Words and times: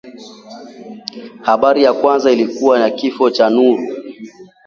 Habari 1.45 1.83
ya 1.83 1.93
kwanza 1.93 2.31
ilikuwa 2.31 2.79
ya 2.79 2.89
kifo 2.89 3.29
cha 3.29 3.49
Nuru 3.49 3.87